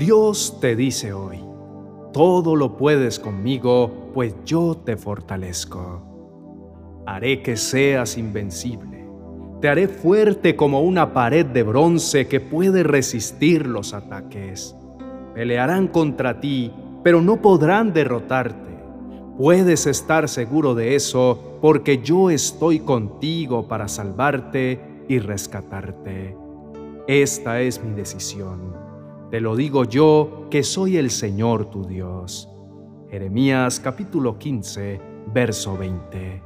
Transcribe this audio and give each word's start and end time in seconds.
Dios 0.00 0.56
te 0.62 0.76
dice 0.76 1.12
hoy, 1.12 1.44
todo 2.14 2.56
lo 2.56 2.78
puedes 2.78 3.20
conmigo, 3.20 4.08
pues 4.14 4.34
yo 4.46 4.74
te 4.74 4.96
fortalezco. 4.96 7.02
Haré 7.04 7.42
que 7.42 7.58
seas 7.58 8.16
invencible. 8.16 9.06
Te 9.60 9.68
haré 9.68 9.88
fuerte 9.88 10.56
como 10.56 10.80
una 10.80 11.12
pared 11.12 11.44
de 11.44 11.64
bronce 11.64 12.28
que 12.28 12.40
puede 12.40 12.82
resistir 12.82 13.66
los 13.66 13.92
ataques. 13.92 14.74
Pelearán 15.34 15.88
contra 15.88 16.40
ti, 16.40 16.72
pero 17.04 17.20
no 17.20 17.42
podrán 17.42 17.92
derrotarte. 17.92 18.80
Puedes 19.36 19.86
estar 19.86 20.30
seguro 20.30 20.74
de 20.74 20.94
eso 20.94 21.58
porque 21.60 21.98
yo 21.98 22.30
estoy 22.30 22.80
contigo 22.80 23.68
para 23.68 23.86
salvarte 23.86 24.80
y 25.10 25.18
rescatarte. 25.18 26.38
Esta 27.06 27.60
es 27.60 27.84
mi 27.84 27.92
decisión. 27.92 28.89
Te 29.30 29.40
lo 29.40 29.54
digo 29.54 29.84
yo 29.84 30.48
que 30.50 30.64
soy 30.64 30.96
el 30.96 31.08
Señor 31.08 31.66
tu 31.66 31.84
Dios. 31.84 32.48
Jeremías 33.10 33.78
capítulo 33.78 34.36
15, 34.36 35.00
verso 35.32 35.78
20. 35.78 36.42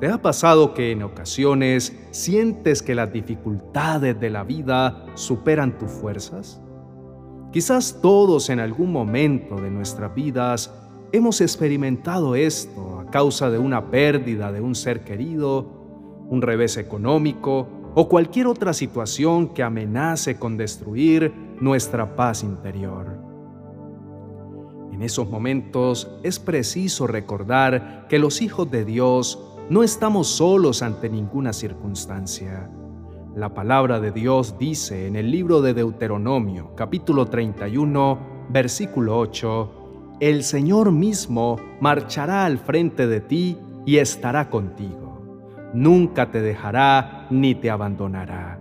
¿Te 0.00 0.08
ha 0.08 0.20
pasado 0.20 0.74
que 0.74 0.90
en 0.90 1.04
ocasiones 1.04 1.96
sientes 2.10 2.82
que 2.82 2.96
las 2.96 3.12
dificultades 3.12 4.18
de 4.18 4.30
la 4.30 4.42
vida 4.42 5.06
superan 5.14 5.78
tus 5.78 5.92
fuerzas? 5.92 6.60
Quizás 7.52 8.00
todos 8.02 8.50
en 8.50 8.58
algún 8.58 8.90
momento 8.90 9.60
de 9.60 9.70
nuestras 9.70 10.12
vidas 10.16 10.74
hemos 11.12 11.40
experimentado 11.40 12.34
esto 12.34 12.98
a 12.98 13.10
causa 13.12 13.48
de 13.48 13.58
una 13.60 13.92
pérdida 13.92 14.50
de 14.50 14.60
un 14.60 14.74
ser 14.74 15.04
querido, 15.04 15.70
un 16.28 16.42
revés 16.42 16.76
económico 16.78 17.77
o 18.00 18.08
cualquier 18.08 18.46
otra 18.46 18.72
situación 18.74 19.48
que 19.48 19.64
amenace 19.64 20.38
con 20.38 20.56
destruir 20.56 21.34
nuestra 21.60 22.14
paz 22.14 22.44
interior. 22.44 23.18
En 24.92 25.02
esos 25.02 25.28
momentos 25.28 26.08
es 26.22 26.38
preciso 26.38 27.08
recordar 27.08 28.06
que 28.08 28.20
los 28.20 28.40
hijos 28.40 28.70
de 28.70 28.84
Dios 28.84 29.40
no 29.68 29.82
estamos 29.82 30.28
solos 30.28 30.82
ante 30.82 31.08
ninguna 31.08 31.52
circunstancia. 31.52 32.70
La 33.34 33.52
palabra 33.52 33.98
de 33.98 34.12
Dios 34.12 34.54
dice 34.60 35.08
en 35.08 35.16
el 35.16 35.32
libro 35.32 35.60
de 35.60 35.74
Deuteronomio, 35.74 36.76
capítulo 36.76 37.26
31, 37.26 38.46
versículo 38.48 39.18
8, 39.18 40.18
El 40.20 40.44
Señor 40.44 40.92
mismo 40.92 41.56
marchará 41.80 42.44
al 42.44 42.58
frente 42.58 43.08
de 43.08 43.20
ti 43.20 43.58
y 43.84 43.96
estará 43.96 44.50
contigo. 44.50 45.08
Nunca 45.74 46.30
te 46.30 46.40
dejará 46.40 47.17
ni 47.30 47.54
te 47.54 47.70
abandonará. 47.70 48.60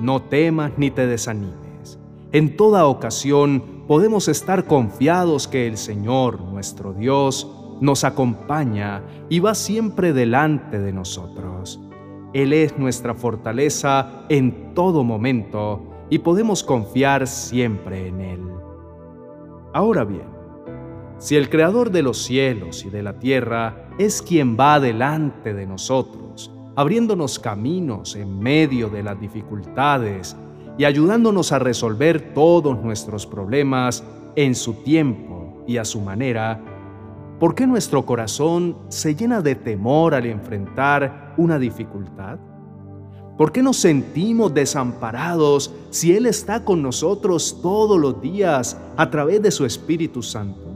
No 0.00 0.22
temas 0.22 0.72
ni 0.76 0.90
te 0.90 1.06
desanimes. 1.06 1.98
En 2.32 2.56
toda 2.56 2.86
ocasión 2.86 3.84
podemos 3.86 4.28
estar 4.28 4.66
confiados 4.66 5.48
que 5.48 5.66
el 5.66 5.76
Señor, 5.76 6.40
nuestro 6.40 6.92
Dios, 6.92 7.50
nos 7.80 8.04
acompaña 8.04 9.02
y 9.28 9.40
va 9.40 9.54
siempre 9.54 10.12
delante 10.12 10.78
de 10.78 10.92
nosotros. 10.92 11.80
Él 12.32 12.52
es 12.52 12.78
nuestra 12.78 13.14
fortaleza 13.14 14.24
en 14.28 14.72
todo 14.74 15.04
momento 15.04 16.06
y 16.08 16.18
podemos 16.20 16.62
confiar 16.62 17.26
siempre 17.26 18.08
en 18.08 18.20
Él. 18.20 18.40
Ahora 19.74 20.04
bien, 20.04 20.32
si 21.18 21.36
el 21.36 21.50
Creador 21.50 21.90
de 21.90 22.02
los 22.02 22.18
cielos 22.22 22.84
y 22.84 22.90
de 22.90 23.02
la 23.02 23.18
tierra 23.18 23.88
es 23.98 24.22
quien 24.22 24.56
va 24.58 24.80
delante 24.80 25.54
de 25.54 25.66
nosotros, 25.66 26.50
abriéndonos 26.76 27.38
caminos 27.38 28.16
en 28.16 28.38
medio 28.38 28.88
de 28.88 29.02
las 29.02 29.20
dificultades 29.20 30.36
y 30.78 30.84
ayudándonos 30.84 31.52
a 31.52 31.58
resolver 31.58 32.32
todos 32.34 32.82
nuestros 32.82 33.26
problemas 33.26 34.02
en 34.36 34.54
su 34.54 34.74
tiempo 34.74 35.64
y 35.66 35.76
a 35.76 35.84
su 35.84 36.00
manera, 36.00 36.60
¿Por 37.42 37.56
qué 37.56 37.66
nuestro 37.66 38.06
corazón 38.06 38.76
se 38.88 39.16
llena 39.16 39.42
de 39.42 39.56
temor 39.56 40.14
al 40.14 40.26
enfrentar 40.26 41.34
una 41.36 41.58
dificultad? 41.58 42.38
¿Por 43.36 43.50
qué 43.50 43.64
nos 43.64 43.78
sentimos 43.78 44.54
desamparados 44.54 45.74
si 45.90 46.14
Él 46.14 46.26
está 46.26 46.64
con 46.64 46.82
nosotros 46.82 47.58
todos 47.60 47.98
los 47.98 48.22
días 48.22 48.78
a 48.96 49.10
través 49.10 49.42
de 49.42 49.50
su 49.50 49.66
Espíritu 49.66 50.22
Santo? 50.22 50.71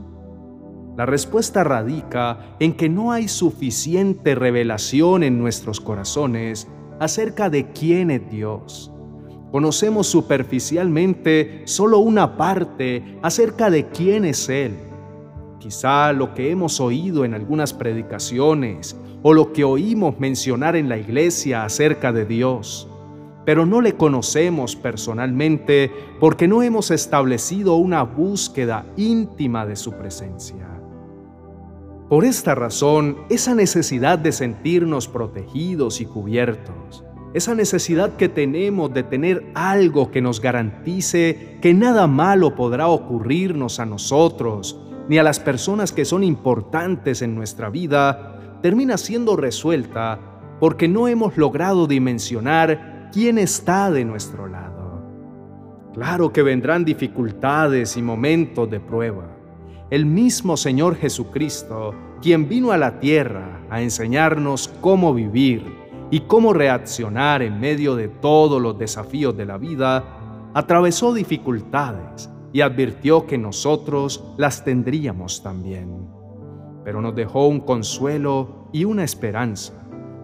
La 0.97 1.05
respuesta 1.05 1.63
radica 1.63 2.55
en 2.59 2.73
que 2.73 2.89
no 2.89 3.11
hay 3.11 3.27
suficiente 3.27 4.35
revelación 4.35 5.23
en 5.23 5.37
nuestros 5.37 5.79
corazones 5.79 6.67
acerca 6.99 7.49
de 7.49 7.71
quién 7.71 8.11
es 8.11 8.29
Dios. 8.29 8.91
Conocemos 9.51 10.07
superficialmente 10.07 11.61
solo 11.65 11.99
una 11.99 12.35
parte 12.35 13.19
acerca 13.21 13.69
de 13.69 13.87
quién 13.87 14.25
es 14.25 14.49
Él 14.49 14.73
Quizá 15.59 16.13
lo 16.13 16.33
que 16.33 16.51
hemos 16.51 16.79
oído 16.79 17.25
en 17.25 17.33
algunas 17.33 17.73
predicaciones 17.73 18.95
o 19.23 19.33
lo 19.33 19.53
que 19.53 19.63
oímos 19.63 20.19
mencionar 20.19 20.75
en 20.75 20.87
la 20.87 20.97
iglesia 20.97 21.65
acerca 21.65 22.13
de 22.13 22.25
Dios, 22.25 22.87
pero 23.43 23.65
no 23.65 23.81
le 23.81 23.95
conocemos 23.95 24.75
personalmente 24.75 25.91
porque 26.19 26.47
no 26.47 26.61
hemos 26.61 26.91
establecido 26.91 27.75
una 27.75 28.03
búsqueda 28.03 28.85
íntima 28.97 29.65
de 29.65 29.75
su 29.75 29.93
presencia. 29.93 30.76
Por 32.09 32.23
esta 32.23 32.55
razón, 32.55 33.17
esa 33.29 33.53
necesidad 33.53 34.17
de 34.17 34.31
sentirnos 34.31 35.09
protegidos 35.09 35.99
y 35.99 36.05
cubiertos, 36.05 37.03
esa 37.33 37.53
necesidad 37.53 38.15
que 38.15 38.29
tenemos 38.29 38.93
de 38.93 39.03
tener 39.03 39.51
algo 39.55 40.09
que 40.09 40.21
nos 40.21 40.39
garantice 40.39 41.57
que 41.61 41.73
nada 41.73 42.07
malo 42.07 42.55
podrá 42.55 42.87
ocurrirnos 42.87 43.81
a 43.81 43.85
nosotros 43.85 44.79
ni 45.09 45.17
a 45.17 45.23
las 45.23 45.41
personas 45.41 45.91
que 45.91 46.05
son 46.05 46.23
importantes 46.23 47.21
en 47.21 47.35
nuestra 47.35 47.69
vida, 47.69 48.59
termina 48.61 48.97
siendo 48.97 49.35
resuelta 49.35 50.17
porque 50.61 50.87
no 50.87 51.09
hemos 51.09 51.35
logrado 51.37 51.87
dimensionar 51.87 53.09
quién 53.11 53.37
está 53.37 53.91
de 53.91 54.05
nuestro 54.05 54.47
lado. 54.47 55.03
Claro 55.93 56.31
que 56.31 56.41
vendrán 56.41 56.85
dificultades 56.85 57.97
y 57.97 58.01
momentos 58.01 58.69
de 58.69 58.79
prueba. 58.79 59.36
El 59.89 60.05
mismo 60.05 60.57
Señor 60.57 60.97
Jesucristo, 60.97 61.95
quien 62.21 62.49
vino 62.49 62.73
a 62.73 62.77
la 62.77 62.99
tierra 62.99 63.61
a 63.69 63.81
enseñarnos 63.81 64.67
cómo 64.81 65.13
vivir 65.13 65.63
y 66.11 66.21
cómo 66.21 66.51
reaccionar 66.51 67.41
en 67.41 67.57
medio 67.61 67.95
de 67.95 68.09
todos 68.09 68.61
los 68.61 68.77
desafíos 68.77 69.37
de 69.37 69.45
la 69.45 69.57
vida, 69.57 70.03
atravesó 70.53 71.13
dificultades 71.13 72.29
y 72.51 72.59
advirtió 72.59 73.25
que 73.25 73.37
nosotros 73.37 74.25
las 74.35 74.65
tendríamos 74.65 75.41
también. 75.41 76.09
Pero 76.83 77.01
nos 77.01 77.15
dejó 77.15 77.47
un 77.47 77.61
consuelo 77.61 78.67
y 78.73 78.83
una 78.83 79.05
esperanza 79.05 79.71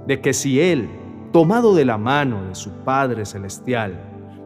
de 0.06 0.20
que 0.20 0.34
si 0.34 0.60
Él, 0.60 0.90
tomado 1.32 1.74
de 1.74 1.86
la 1.86 1.98
mano 1.98 2.44
de 2.50 2.56
su 2.56 2.70
Padre 2.84 3.26
Celestial, 3.26 3.98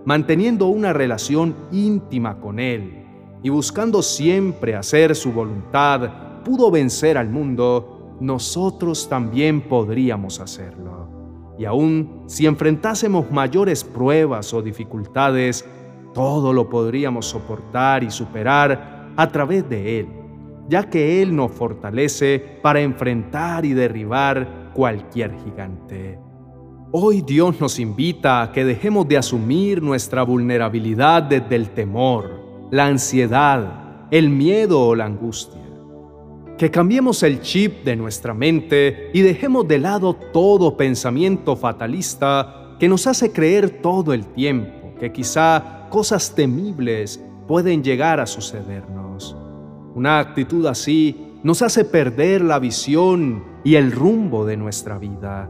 manteniendo 0.05 0.67
una 0.67 0.93
relación 0.93 1.55
íntima 1.71 2.39
con 2.39 2.59
Él 2.59 3.06
y 3.43 3.49
buscando 3.49 4.01
siempre 4.01 4.75
hacer 4.75 5.15
su 5.15 5.31
voluntad, 5.31 6.43
pudo 6.43 6.71
vencer 6.71 7.17
al 7.17 7.29
mundo, 7.29 8.15
nosotros 8.19 9.07
también 9.07 9.61
podríamos 9.61 10.39
hacerlo. 10.39 11.09
Y 11.57 11.65
aun 11.65 12.23
si 12.27 12.45
enfrentásemos 12.45 13.31
mayores 13.31 13.83
pruebas 13.83 14.53
o 14.53 14.61
dificultades, 14.61 15.65
todo 16.13 16.53
lo 16.53 16.69
podríamos 16.69 17.27
soportar 17.27 18.03
y 18.03 18.11
superar 18.11 19.11
a 19.15 19.27
través 19.31 19.67
de 19.69 19.99
Él, 19.99 20.07
ya 20.67 20.89
que 20.89 21.21
Él 21.21 21.35
nos 21.35 21.51
fortalece 21.51 22.59
para 22.61 22.81
enfrentar 22.81 23.65
y 23.65 23.73
derribar 23.73 24.71
cualquier 24.73 25.35
gigante. 25.43 26.19
Hoy 26.91 27.21
Dios 27.21 27.59
nos 27.59 27.79
invita 27.79 28.41
a 28.41 28.51
que 28.51 28.63
dejemos 28.63 29.07
de 29.07 29.17
asumir 29.17 29.83
nuestra 29.83 30.23
vulnerabilidad 30.23 31.23
desde 31.23 31.55
el 31.55 31.71
temor, 31.71 32.46
la 32.71 32.87
ansiedad, 32.87 34.07
el 34.11 34.29
miedo 34.29 34.87
o 34.87 34.95
la 34.95 35.05
angustia. 35.05 35.61
Que 36.57 36.71
cambiemos 36.71 37.21
el 37.23 37.41
chip 37.41 37.83
de 37.83 37.95
nuestra 37.95 38.33
mente 38.33 39.11
y 39.13 39.21
dejemos 39.21 39.67
de 39.67 39.79
lado 39.79 40.15
todo 40.15 40.75
pensamiento 40.75 41.55
fatalista 41.55 42.75
que 42.79 42.89
nos 42.89 43.07
hace 43.07 43.31
creer 43.31 43.81
todo 43.81 44.13
el 44.13 44.25
tiempo 44.25 44.77
que 44.99 45.11
quizá 45.11 45.87
cosas 45.89 46.33
temibles 46.35 47.23
pueden 47.47 47.83
llegar 47.83 48.19
a 48.19 48.25
sucedernos. 48.25 49.35
Una 49.95 50.19
actitud 50.19 50.65
así 50.65 51.33
nos 51.43 51.61
hace 51.61 51.85
perder 51.85 52.41
la 52.41 52.59
visión 52.59 53.43
y 53.63 53.75
el 53.75 53.91
rumbo 53.91 54.45
de 54.45 54.57
nuestra 54.57 54.97
vida. 54.97 55.49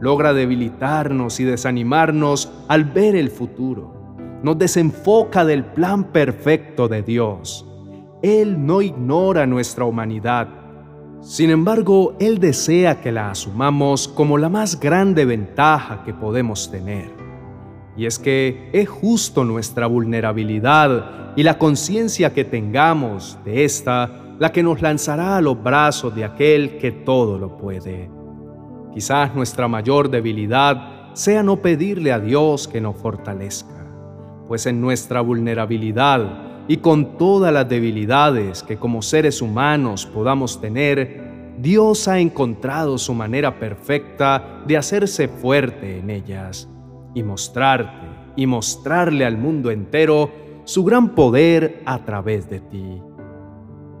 Logra 0.00 0.32
debilitarnos 0.32 1.40
y 1.40 1.44
desanimarnos 1.44 2.50
al 2.68 2.84
ver 2.84 3.16
el 3.16 3.30
futuro. 3.30 4.03
Nos 4.44 4.58
desenfoca 4.58 5.44
del 5.44 5.64
plan 5.64 6.12
perfecto 6.12 6.86
de 6.86 7.02
Dios. 7.02 7.66
Él 8.22 8.66
no 8.66 8.82
ignora 8.82 9.46
nuestra 9.46 9.86
humanidad. 9.86 10.48
Sin 11.22 11.48
embargo, 11.48 12.14
Él 12.20 12.38
desea 12.38 13.00
que 13.00 13.10
la 13.10 13.30
asumamos 13.30 14.06
como 14.06 14.36
la 14.36 14.50
más 14.50 14.78
grande 14.78 15.24
ventaja 15.24 16.02
que 16.04 16.12
podemos 16.12 16.70
tener 16.70 17.10
Y 17.96 18.04
es 18.04 18.18
que 18.18 18.68
es 18.74 18.86
justo 18.86 19.44
nuestra 19.44 19.86
vulnerabilidad 19.86 21.32
y 21.36 21.42
la 21.42 21.56
conciencia 21.56 22.34
que 22.34 22.44
tengamos 22.44 23.38
de 23.46 23.64
esta 23.64 24.36
la 24.38 24.52
que 24.52 24.62
nos 24.62 24.82
lanzará 24.82 25.38
a 25.38 25.40
los 25.40 25.62
brazos 25.62 26.14
de 26.14 26.24
aquel 26.24 26.76
que 26.76 26.92
todo 26.92 27.38
lo 27.38 27.56
puede. 27.56 28.10
Quizás 28.92 29.34
nuestra 29.34 29.68
mayor 29.68 30.10
debilidad 30.10 31.14
sea 31.14 31.42
no 31.42 31.62
pedirle 31.62 32.12
a 32.12 32.18
Dios 32.18 32.68
que 32.68 32.82
nos 32.82 32.96
fortalezca, 32.96 33.83
pues 34.48 34.66
en 34.66 34.80
nuestra 34.80 35.20
vulnerabilidad 35.20 36.66
y 36.68 36.78
con 36.78 37.18
todas 37.18 37.52
las 37.52 37.68
debilidades 37.68 38.62
que 38.62 38.76
como 38.76 39.02
seres 39.02 39.42
humanos 39.42 40.06
podamos 40.06 40.60
tener, 40.60 41.54
Dios 41.58 42.08
ha 42.08 42.18
encontrado 42.18 42.98
su 42.98 43.14
manera 43.14 43.58
perfecta 43.58 44.62
de 44.66 44.76
hacerse 44.76 45.28
fuerte 45.28 45.98
en 45.98 46.10
ellas 46.10 46.68
y 47.14 47.22
mostrarte 47.22 48.06
y 48.36 48.46
mostrarle 48.46 49.24
al 49.24 49.38
mundo 49.38 49.70
entero 49.70 50.30
su 50.64 50.84
gran 50.84 51.14
poder 51.14 51.82
a 51.84 52.04
través 52.04 52.48
de 52.48 52.60
ti. 52.60 53.00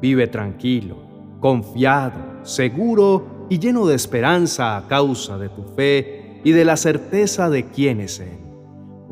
Vive 0.00 0.26
tranquilo, 0.26 0.96
confiado, 1.40 2.18
seguro 2.42 3.46
y 3.48 3.58
lleno 3.58 3.86
de 3.86 3.94
esperanza 3.94 4.76
a 4.76 4.88
causa 4.88 5.38
de 5.38 5.48
tu 5.48 5.62
fe 5.62 6.40
y 6.42 6.52
de 6.52 6.64
la 6.64 6.76
certeza 6.76 7.50
de 7.50 7.66
quién 7.66 8.00
es 8.00 8.18
Él, 8.20 8.38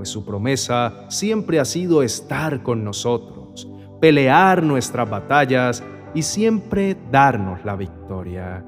pues 0.02 0.10
su 0.10 0.24
promesa 0.24 1.04
siempre 1.06 1.60
ha 1.60 1.64
sido 1.64 2.02
estar 2.02 2.64
con 2.64 2.82
nosotros, 2.82 3.68
pelear 4.00 4.64
nuestras 4.64 5.08
batallas 5.08 5.84
y 6.12 6.22
siempre 6.22 6.96
darnos 7.12 7.64
la 7.64 7.76
victoria. 7.76 8.66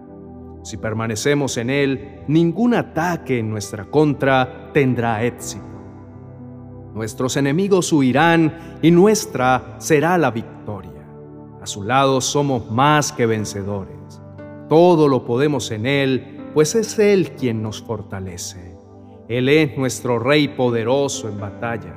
Si 0.63 0.77
permanecemos 0.77 1.57
en 1.57 1.71
Él, 1.71 2.21
ningún 2.29 2.75
ataque 2.75 3.41
en 3.41 3.51
nuestra 3.51 3.87
contra 3.87 4.71
tendrá 4.73 5.25
éxito. 5.25 5.65
Nuestros 6.95 7.37
enemigos 7.37 7.93
huirán 7.93 8.79
y 8.81 8.93
nuestra 8.93 9.75
será 9.79 10.17
la 10.19 10.31
victoria. 10.31 11.05
A 11.61 11.67
su 11.67 11.83
lado 11.83 12.21
somos 12.21 12.71
más 12.71 13.11
que 13.11 13.27
vencedores. 13.27 14.23
Todo 14.69 15.09
lo 15.09 15.25
podemos 15.25 15.73
en 15.73 15.87
Él, 15.87 16.45
pues 16.55 16.77
es 16.77 16.97
Él 17.01 17.33
quien 17.33 17.61
nos 17.61 17.83
fortalece. 17.83 18.74
Él 19.29 19.49
es 19.49 19.77
nuestro 19.77 20.19
Rey 20.19 20.49
poderoso 20.49 21.29
en 21.29 21.41
batalla, 21.41 21.95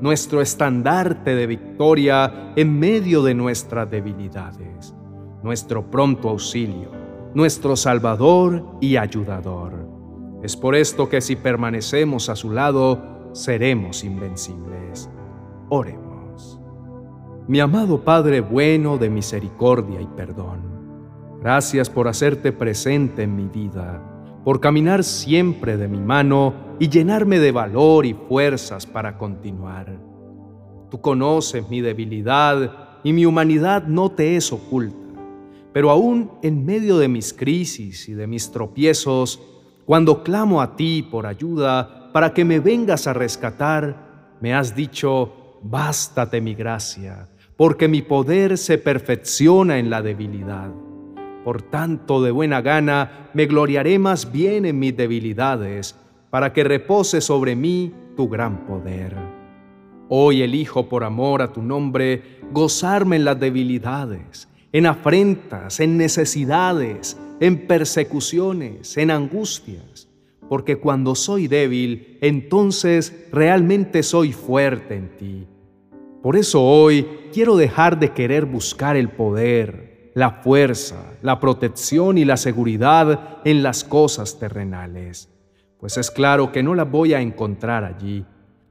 nuestro 0.00 0.40
estandarte 0.40 1.34
de 1.34 1.46
victoria 1.46 2.52
en 2.54 2.78
medio 2.78 3.22
de 3.22 3.34
nuestras 3.34 3.90
debilidades, 3.90 4.94
nuestro 5.42 5.90
pronto 5.90 6.28
auxilio, 6.28 6.90
nuestro 7.34 7.74
Salvador 7.74 8.64
y 8.80 8.96
ayudador. 8.96 9.88
Es 10.44 10.56
por 10.56 10.76
esto 10.76 11.08
que 11.08 11.20
si 11.20 11.34
permanecemos 11.34 12.28
a 12.28 12.36
su 12.36 12.52
lado, 12.52 13.32
seremos 13.32 14.04
invencibles. 14.04 15.10
Oremos. 15.68 16.60
Mi 17.48 17.58
amado 17.58 18.04
Padre 18.04 18.40
bueno 18.40 18.98
de 18.98 19.10
misericordia 19.10 20.00
y 20.00 20.06
perdón, 20.06 20.60
gracias 21.40 21.90
por 21.90 22.06
hacerte 22.06 22.52
presente 22.52 23.24
en 23.24 23.34
mi 23.34 23.48
vida, 23.48 24.00
por 24.44 24.60
caminar 24.60 25.02
siempre 25.02 25.76
de 25.76 25.88
mi 25.88 25.98
mano 25.98 26.67
y 26.78 26.88
llenarme 26.88 27.38
de 27.38 27.52
valor 27.52 28.06
y 28.06 28.14
fuerzas 28.14 28.86
para 28.86 29.18
continuar. 29.18 29.98
Tú 30.90 31.00
conoces 31.00 31.68
mi 31.68 31.80
debilidad 31.80 33.00
y 33.04 33.12
mi 33.12 33.26
humanidad 33.26 33.86
no 33.86 34.10
te 34.10 34.36
es 34.36 34.52
oculta, 34.52 34.96
pero 35.72 35.90
aún 35.90 36.30
en 36.42 36.64
medio 36.64 36.98
de 36.98 37.08
mis 37.08 37.32
crisis 37.32 38.08
y 38.08 38.14
de 38.14 38.26
mis 38.26 38.50
tropiezos, 38.50 39.40
cuando 39.84 40.22
clamo 40.22 40.60
a 40.60 40.76
ti 40.76 41.02
por 41.02 41.26
ayuda 41.26 42.10
para 42.12 42.32
que 42.32 42.44
me 42.44 42.60
vengas 42.60 43.06
a 43.06 43.12
rescatar, 43.12 44.36
me 44.40 44.54
has 44.54 44.74
dicho, 44.74 45.58
bástate 45.62 46.40
mi 46.40 46.54
gracia 46.54 47.28
porque 47.58 47.88
mi 47.88 48.02
poder 48.02 48.56
se 48.56 48.78
perfecciona 48.78 49.80
en 49.80 49.90
la 49.90 50.00
debilidad. 50.00 50.70
Por 51.44 51.60
tanto, 51.60 52.22
de 52.22 52.30
buena 52.30 52.60
gana 52.62 53.30
me 53.34 53.46
gloriaré 53.46 53.98
más 53.98 54.30
bien 54.30 54.64
en 54.64 54.78
mis 54.78 54.96
debilidades, 54.96 55.96
para 56.30 56.52
que 56.52 56.64
repose 56.64 57.20
sobre 57.20 57.56
mí 57.56 57.92
tu 58.16 58.28
gran 58.28 58.66
poder. 58.66 59.16
Hoy 60.08 60.42
elijo 60.42 60.88
por 60.88 61.04
amor 61.04 61.42
a 61.42 61.52
tu 61.52 61.62
nombre 61.62 62.40
gozarme 62.52 63.16
en 63.16 63.24
las 63.24 63.38
debilidades, 63.38 64.48
en 64.72 64.86
afrentas, 64.86 65.80
en 65.80 65.96
necesidades, 65.96 67.18
en 67.40 67.66
persecuciones, 67.66 68.96
en 68.96 69.10
angustias, 69.10 70.08
porque 70.48 70.76
cuando 70.76 71.14
soy 71.14 71.46
débil, 71.46 72.18
entonces 72.20 73.28
realmente 73.32 74.02
soy 74.02 74.32
fuerte 74.32 74.96
en 74.96 75.16
ti 75.16 75.46
por 76.22 76.36
eso 76.36 76.62
hoy 76.62 77.06
quiero 77.32 77.56
dejar 77.56 78.00
de 78.00 78.12
querer 78.12 78.44
buscar 78.44 78.96
el 78.96 79.08
poder, 79.08 80.10
la 80.14 80.42
fuerza, 80.42 81.14
la 81.22 81.38
protección 81.38 82.18
y 82.18 82.24
la 82.24 82.36
seguridad 82.36 83.38
en 83.44 83.62
las 83.62 83.84
cosas 83.84 84.38
terrenales, 84.40 85.32
pues 85.78 85.96
es 85.96 86.10
claro 86.10 86.52
que 86.52 86.62
no 86.62 86.74
las 86.74 86.90
voy 86.90 87.14
a 87.14 87.20
encontrar 87.20 87.84
allí. 87.84 88.24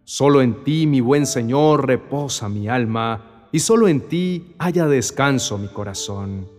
Solo 0.04 0.42
en 0.42 0.63
ti, 0.63 0.88
mi 0.88 1.01
buen 1.01 1.25
Señor, 1.25 1.88
reposa 1.88 2.50
mi 2.50 2.68
alma, 2.68 3.48
y 3.51 3.59
solo 3.59 3.88
en 3.88 4.01
ti 4.01 4.56
haya 4.57 4.88
descanso 4.88 5.57
mi 5.57 5.68
corazón. 5.68 6.50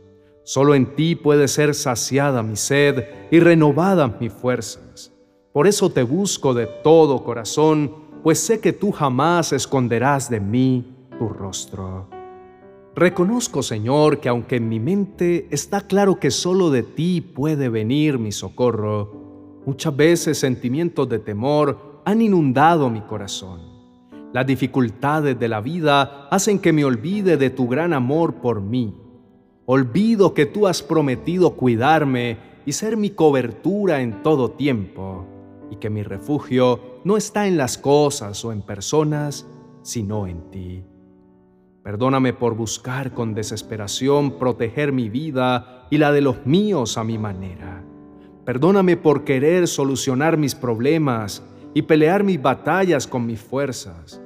Solo 0.45 0.75
en 0.75 0.95
ti 0.95 1.15
puede 1.15 1.47
ser 1.49 1.75
saciada 1.75 2.43
mi 2.43 2.57
sed 2.57 3.05
y 3.31 3.41
renovadas 3.41 4.19
mis 4.21 4.33
fuerzas. 4.33 5.13
Por 5.53 5.67
eso 5.67 5.91
te 5.91 6.03
busco 6.03 6.55
de 6.55 6.67
todo 6.67 7.25
corazón, 7.25 7.93
pues 8.23 8.41
sé 8.41 8.61
que 8.61 8.73
tú 8.73 8.91
jamás 8.91 9.53
esconderás 9.53 10.31
de 10.31 10.41
mí 10.41 10.97
tu 11.19 11.29
rostro. 11.29 12.09
Reconozco, 12.95 13.63
Señor, 13.63 14.21
que 14.21 14.29
aunque 14.29 14.57
en 14.57 14.69
mi 14.69 14.81
mente 14.81 15.47
está 15.51 15.83
claro 15.83 16.19
que 16.19 16.31
solo 16.31 16.71
de 16.71 16.83
ti 16.83 17.21
puede 17.21 17.69
venir 17.69 18.19
mi 18.19 18.33
socorro, 18.33 19.28
muchas 19.69 19.95
veces 19.95 20.39
sentimientos 20.39 21.07
de 21.11 21.19
temor 21.19 22.01
han 22.07 22.23
inundado 22.23 22.89
mi 22.89 23.03
corazón. 23.03 23.61
Las 24.33 24.47
dificultades 24.47 25.39
de 25.39 25.47
la 25.47 25.61
vida 25.61 26.27
hacen 26.31 26.59
que 26.59 26.73
me 26.73 26.87
olvide 26.87 27.37
de 27.37 27.51
tu 27.51 27.69
gran 27.69 27.93
amor 27.93 28.37
por 28.37 28.63
mí. 28.63 28.97
Olvido 29.67 30.33
que 30.33 30.47
tú 30.47 30.67
has 30.67 30.83
prometido 30.83 31.51
cuidarme 31.51 32.39
y 32.65 32.73
ser 32.73 32.97
mi 32.97 33.11
cobertura 33.11 34.01
en 34.01 34.23
todo 34.23 34.53
tiempo 34.53 35.27
y 35.71 35.77
que 35.77 35.91
mi 35.91 36.03
refugio 36.03 37.03
no 37.05 37.19
está 37.19 37.47
en 37.47 37.59
las 37.59 37.77
cosas 37.77 38.43
o 38.47 38.53
en 38.53 38.63
personas, 38.63 39.47
sino 39.83 40.27
en 40.27 40.51
ti. 40.51 40.83
Perdóname 41.83 42.33
por 42.33 42.55
buscar 42.57 43.13
con 43.13 43.35
desesperación 43.35 44.39
proteger 44.39 44.93
mi 44.93 45.11
vida 45.11 45.87
y 45.91 45.99
la 45.99 46.11
de 46.11 46.23
los 46.23 46.47
míos 46.47 46.97
a 46.97 47.05
mi 47.05 47.19
manera. 47.19 47.78
Perdóname 48.49 48.97
por 48.97 49.25
querer 49.25 49.69
solucionar 49.69 50.39
mis 50.39 50.55
problemas 50.55 51.43
y 51.75 51.83
pelear 51.83 52.25
mis 52.25 52.41
batallas 52.41 53.07
con 53.07 53.27
mis 53.27 53.39
fuerzas, 53.39 54.23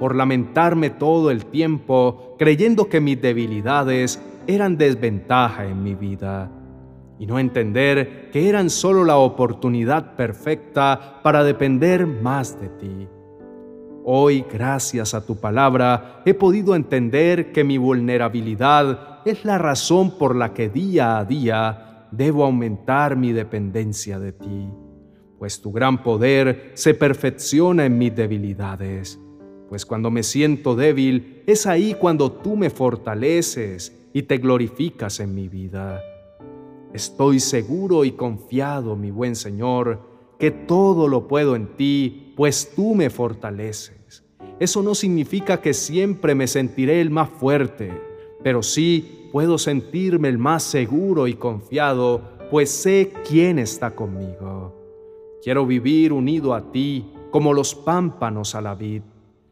por 0.00 0.16
lamentarme 0.16 0.88
todo 0.88 1.30
el 1.30 1.44
tiempo 1.44 2.36
creyendo 2.38 2.88
que 2.88 3.02
mis 3.02 3.20
debilidades 3.20 4.18
eran 4.46 4.78
desventaja 4.78 5.66
en 5.66 5.82
mi 5.82 5.94
vida 5.94 6.50
y 7.18 7.26
no 7.26 7.38
entender 7.38 8.30
que 8.32 8.48
eran 8.48 8.70
solo 8.70 9.04
la 9.04 9.18
oportunidad 9.18 10.16
perfecta 10.16 11.20
para 11.22 11.44
depender 11.44 12.06
más 12.06 12.58
de 12.58 12.70
ti. 12.70 13.08
Hoy, 14.04 14.46
gracias 14.50 15.12
a 15.12 15.26
tu 15.26 15.36
palabra, 15.36 16.22
he 16.24 16.32
podido 16.32 16.76
entender 16.76 17.52
que 17.52 17.62
mi 17.62 17.76
vulnerabilidad 17.76 19.20
es 19.26 19.44
la 19.44 19.58
razón 19.58 20.16
por 20.16 20.34
la 20.34 20.54
que 20.54 20.70
día 20.70 21.18
a 21.18 21.26
día 21.26 21.86
debo 22.10 22.44
aumentar 22.44 23.16
mi 23.16 23.32
dependencia 23.32 24.18
de 24.18 24.32
ti, 24.32 24.68
pues 25.38 25.60
tu 25.60 25.72
gran 25.72 26.02
poder 26.02 26.72
se 26.74 26.94
perfecciona 26.94 27.86
en 27.86 27.98
mis 27.98 28.14
debilidades. 28.14 29.20
Pues 29.68 29.84
cuando 29.84 30.10
me 30.10 30.22
siento 30.22 30.76
débil, 30.76 31.42
es 31.46 31.66
ahí 31.66 31.94
cuando 31.94 32.30
tú 32.30 32.56
me 32.56 32.70
fortaleces 32.70 33.92
y 34.12 34.22
te 34.22 34.38
glorificas 34.38 35.20
en 35.20 35.34
mi 35.34 35.48
vida. 35.48 36.00
Estoy 36.92 37.40
seguro 37.40 38.04
y 38.04 38.12
confiado, 38.12 38.96
mi 38.96 39.10
buen 39.10 39.34
Señor, 39.34 40.00
que 40.38 40.50
todo 40.50 41.08
lo 41.08 41.28
puedo 41.28 41.56
en 41.56 41.76
ti, 41.76 42.32
pues 42.36 42.72
tú 42.74 42.94
me 42.94 43.10
fortaleces. 43.10 44.24
Eso 44.58 44.82
no 44.82 44.94
significa 44.94 45.60
que 45.60 45.74
siempre 45.74 46.34
me 46.34 46.46
sentiré 46.46 47.00
el 47.00 47.10
más 47.10 47.28
fuerte, 47.28 47.92
pero 48.42 48.62
sí 48.62 49.25
puedo 49.36 49.58
sentirme 49.58 50.30
el 50.30 50.38
más 50.38 50.62
seguro 50.62 51.26
y 51.26 51.34
confiado, 51.34 52.22
pues 52.50 52.70
sé 52.70 53.12
quién 53.28 53.58
está 53.58 53.94
conmigo. 53.94 54.74
Quiero 55.42 55.66
vivir 55.66 56.14
unido 56.14 56.54
a 56.54 56.72
ti 56.72 57.12
como 57.30 57.52
los 57.52 57.74
pámpanos 57.74 58.54
a 58.54 58.62
la 58.62 58.74
vid. 58.74 59.02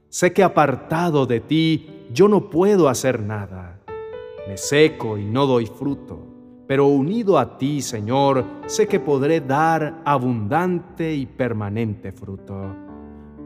Sé 0.09 0.33
que 0.33 0.43
apartado 0.43 1.27
de 1.27 1.41
ti 1.41 2.07
yo 2.11 2.29
no 2.29 2.49
puedo 2.49 2.89
hacer 2.89 3.21
nada. 3.21 3.79
Me 4.49 4.57
seco 4.57 5.19
y 5.19 5.27
no 5.27 5.47
doy 5.47 5.67
fruto 5.67 6.31
pero 6.67 6.87
unido 6.87 7.39
a 7.39 7.59
ti, 7.59 7.83
Señor, 7.83 8.43
sé 8.65 8.89
que 8.89 8.99
podré 8.99 9.43
dar 9.43 10.01
abundante 10.07 11.15
y 11.15 11.27
permanente 11.27 12.11
fruto. 12.11 12.75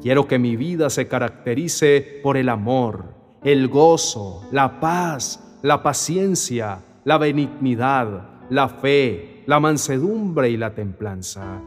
Quiero 0.00 0.28
que 0.28 0.38
mi 0.38 0.54
vida 0.54 0.88
se 0.88 1.08
caracterice 1.08 2.20
por 2.22 2.36
el 2.36 2.48
amor, 2.48 3.06
el 3.42 3.66
gozo, 3.66 4.46
la 4.52 4.78
paz, 4.78 5.47
la 5.62 5.82
paciencia, 5.82 6.80
la 7.04 7.18
benignidad, 7.18 8.46
la 8.50 8.68
fe, 8.68 9.42
la 9.46 9.60
mansedumbre 9.60 10.50
y 10.50 10.56
la 10.56 10.74
templanza. 10.74 11.60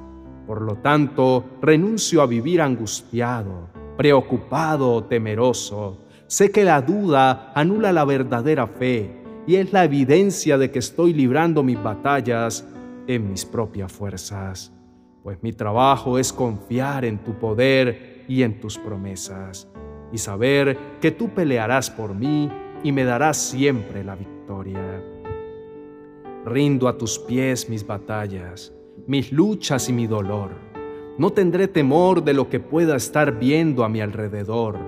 Por 0.48 0.62
lo 0.62 0.78
tanto, 0.78 1.46
renuncio 1.62 2.22
a 2.22 2.26
vivir 2.26 2.62
angustiado, 2.62 3.70
preocupado 3.98 4.94
o 4.94 5.04
temeroso. 5.04 6.00
Sé 6.28 6.52
que 6.52 6.64
la 6.64 6.82
duda 6.82 7.52
anula 7.54 7.92
la 7.92 8.06
verdadera 8.06 8.68
fe 8.68 9.22
y 9.46 9.56
es 9.56 9.74
la 9.74 9.84
evidencia 9.84 10.58
de 10.58 10.72
que 10.72 10.80
estoy 10.80 11.14
librando 11.14 11.64
mis 11.64 11.82
batallas 11.82 12.66
en 13.08 13.30
mis 13.30 13.46
propias 13.46 13.92
fuerzas, 13.92 14.72
pues 15.24 15.42
mi 15.42 15.52
trabajo 15.52 16.18
es 16.18 16.32
confiar 16.32 17.04
en 17.04 17.18
tu 17.18 17.34
poder 17.34 18.24
y 18.28 18.44
en 18.44 18.60
tus 18.60 18.78
promesas, 18.78 19.68
y 20.12 20.18
saber 20.18 20.78
que 21.02 21.12
tú 21.12 21.30
pelearás 21.30 21.90
por 21.90 22.14
mí 22.14 22.50
y 22.84 22.92
me 22.92 23.04
darás 23.04 23.38
siempre 23.38 24.04
la 24.04 24.16
victoria. 24.16 25.04
Rindo 26.46 26.88
a 26.88 26.98
tus 26.98 27.20
pies 27.20 27.70
mis 27.70 27.86
batallas, 27.86 28.74
mis 29.08 29.32
luchas 29.32 29.90
y 29.90 29.94
mi 29.94 30.08
dolor. 30.08 30.52
No 31.18 31.30
tendré 31.32 31.68
temor 31.68 32.24
de 32.24 32.34
lo 32.34 32.50
que 32.50 32.60
pueda 32.60 32.96
estar 32.96 33.38
viendo 33.38 33.84
a 33.84 33.90
mi 33.90 34.02
alrededor, 34.02 34.80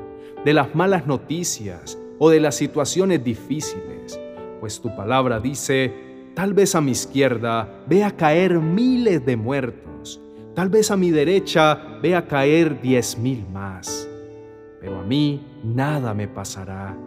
de 0.44 0.54
las 0.54 0.74
malas 0.74 1.06
noticias 1.06 1.98
o 2.18 2.30
de 2.30 2.40
las 2.40 2.56
situaciones 2.56 3.24
difíciles, 3.24 4.20
pues 4.60 4.80
tu 4.82 4.96
palabra 4.96 5.40
dice, 5.40 5.94
tal 6.34 6.54
vez 6.54 6.74
a 6.76 6.82
mi 6.82 6.92
izquierda 6.92 7.84
vea 7.88 8.12
caer 8.12 8.60
miles 8.60 9.26
de 9.26 9.36
muertos, 9.36 10.22
tal 10.56 10.70
vez 10.70 10.90
a 10.90 10.98
mi 10.98 11.12
derecha 11.12 12.00
vea 12.02 12.26
caer 12.26 12.82
diez 12.82 13.18
mil 13.18 13.46
más, 13.52 14.08
pero 14.80 15.00
a 15.00 15.04
mí 15.04 15.46
nada 15.64 16.14
me 16.14 16.28
pasará. 16.28 16.98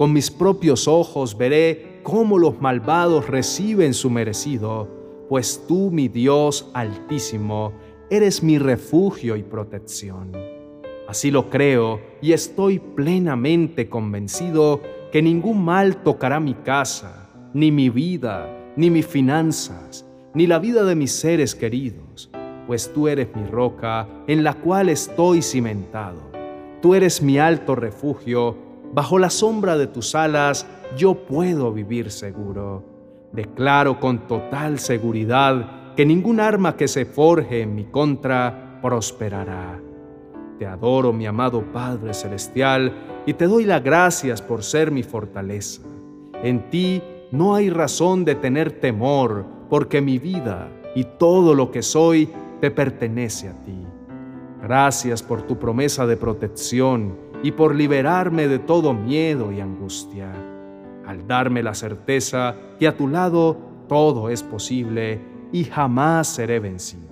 Con 0.00 0.14
mis 0.14 0.30
propios 0.30 0.88
ojos 0.88 1.36
veré 1.36 2.00
cómo 2.02 2.38
los 2.38 2.58
malvados 2.58 3.28
reciben 3.28 3.92
su 3.92 4.08
merecido, 4.08 4.88
pues 5.28 5.66
tú, 5.68 5.90
mi 5.90 6.08
Dios 6.08 6.70
altísimo, 6.72 7.74
eres 8.08 8.42
mi 8.42 8.58
refugio 8.58 9.36
y 9.36 9.42
protección. 9.42 10.32
Así 11.06 11.30
lo 11.30 11.50
creo 11.50 12.00
y 12.22 12.32
estoy 12.32 12.78
plenamente 12.78 13.90
convencido 13.90 14.80
que 15.12 15.20
ningún 15.20 15.62
mal 15.62 16.02
tocará 16.02 16.40
mi 16.40 16.54
casa, 16.54 17.28
ni 17.52 17.70
mi 17.70 17.90
vida, 17.90 18.72
ni 18.76 18.88
mis 18.88 19.06
finanzas, 19.06 20.06
ni 20.32 20.46
la 20.46 20.58
vida 20.58 20.84
de 20.84 20.94
mis 20.94 21.12
seres 21.12 21.54
queridos, 21.54 22.30
pues 22.66 22.90
tú 22.94 23.06
eres 23.06 23.28
mi 23.36 23.44
roca 23.44 24.08
en 24.26 24.44
la 24.44 24.54
cual 24.54 24.88
estoy 24.88 25.42
cimentado. 25.42 26.30
Tú 26.80 26.94
eres 26.94 27.20
mi 27.20 27.38
alto 27.38 27.74
refugio, 27.74 28.69
bajo 28.92 29.18
la 29.18 29.30
sombra 29.30 29.76
de 29.76 29.86
tus 29.86 30.14
alas 30.14 30.66
yo 30.96 31.14
puedo 31.14 31.72
vivir 31.72 32.10
seguro. 32.10 32.84
Declaro 33.32 34.00
con 34.00 34.26
total 34.26 34.78
seguridad 34.78 35.94
que 35.94 36.04
ningún 36.04 36.40
arma 36.40 36.76
que 36.76 36.88
se 36.88 37.04
forje 37.04 37.62
en 37.62 37.74
mi 37.74 37.84
contra 37.84 38.80
prosperará. 38.82 39.80
Te 40.58 40.66
adoro, 40.66 41.12
mi 41.12 41.26
amado 41.26 41.62
Padre 41.72 42.12
Celestial, 42.12 42.92
y 43.26 43.34
te 43.34 43.46
doy 43.46 43.64
las 43.64 43.82
gracias 43.82 44.42
por 44.42 44.62
ser 44.62 44.90
mi 44.90 45.02
fortaleza. 45.02 45.82
En 46.42 46.70
ti 46.70 47.02
no 47.30 47.54
hay 47.54 47.70
razón 47.70 48.24
de 48.24 48.34
tener 48.34 48.80
temor, 48.80 49.46
porque 49.68 50.00
mi 50.00 50.18
vida 50.18 50.68
y 50.94 51.04
todo 51.04 51.54
lo 51.54 51.70
que 51.70 51.82
soy 51.82 52.28
te 52.60 52.70
pertenece 52.70 53.48
a 53.48 53.52
ti. 53.62 53.76
Gracias 54.62 55.22
por 55.22 55.42
tu 55.42 55.58
promesa 55.58 56.06
de 56.06 56.16
protección 56.16 57.29
y 57.42 57.52
por 57.52 57.74
liberarme 57.74 58.48
de 58.48 58.58
todo 58.58 58.92
miedo 58.92 59.52
y 59.52 59.60
angustia 59.60 60.32
al 61.06 61.26
darme 61.26 61.62
la 61.62 61.74
certeza 61.74 62.54
que 62.78 62.86
a 62.86 62.96
tu 62.96 63.08
lado 63.08 63.56
todo 63.88 64.30
es 64.30 64.42
posible 64.42 65.20
y 65.52 65.64
jamás 65.64 66.28
seré 66.28 66.60
vencido. 66.60 67.08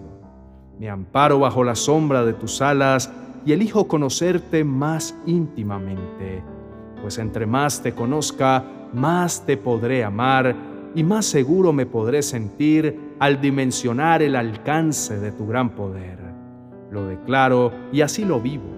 Me 0.78 0.88
amparo 0.88 1.40
bajo 1.40 1.64
la 1.64 1.74
sombra 1.74 2.24
de 2.24 2.32
tus 2.32 2.62
alas 2.62 3.10
y 3.44 3.52
elijo 3.52 3.88
conocerte 3.88 4.62
más 4.62 5.16
íntimamente, 5.26 6.42
pues 7.02 7.18
entre 7.18 7.46
más 7.46 7.82
te 7.82 7.92
conozca, 7.92 8.64
más 8.92 9.44
te 9.44 9.56
podré 9.56 10.04
amar 10.04 10.54
y 10.94 11.02
más 11.02 11.26
seguro 11.26 11.72
me 11.72 11.86
podré 11.86 12.22
sentir 12.22 13.14
al 13.18 13.40
dimensionar 13.40 14.22
el 14.22 14.36
alcance 14.36 15.18
de 15.18 15.32
tu 15.32 15.46
gran 15.46 15.70
poder. 15.70 16.18
Lo 16.92 17.06
declaro 17.06 17.72
y 17.92 18.02
así 18.02 18.24
lo 18.24 18.40
vivo. 18.40 18.77